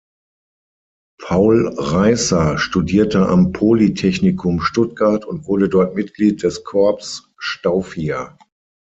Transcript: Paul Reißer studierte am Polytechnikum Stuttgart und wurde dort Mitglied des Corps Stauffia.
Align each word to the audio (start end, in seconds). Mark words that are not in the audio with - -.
Paul 1.19 1.75
Reißer 1.77 2.57
studierte 2.57 3.27
am 3.27 3.51
Polytechnikum 3.51 4.59
Stuttgart 4.59 5.25
und 5.25 5.45
wurde 5.45 5.69
dort 5.69 5.93
Mitglied 5.93 6.41
des 6.41 6.63
Corps 6.63 7.21
Stauffia. 7.37 8.35